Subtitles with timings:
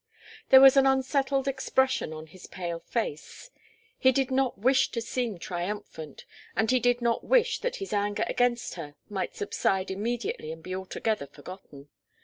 [0.49, 3.51] There was an unsettled expression on his pale face.
[3.99, 8.73] He did not wish to seem triumphant, and he did wish that his anger against
[8.73, 11.89] her might subside immediately and be altogether forgotten.